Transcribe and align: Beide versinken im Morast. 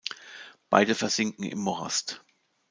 Beide 0.71 0.95
versinken 0.95 1.43
im 1.45 1.59
Morast. 1.59 2.23